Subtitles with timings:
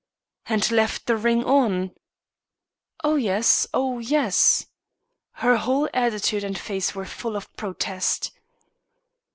[0.47, 1.91] "And left the ring on?"
[3.03, 4.65] "Oh, yes oh, yes."
[5.33, 8.31] Her whole attitude and face were full of protest.